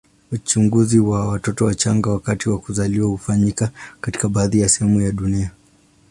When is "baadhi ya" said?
4.29-4.69